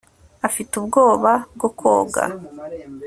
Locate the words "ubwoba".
0.81-1.31